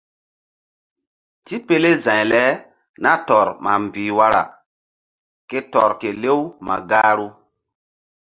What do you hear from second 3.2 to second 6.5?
tɔr ma mbih wara ke tɔr kelew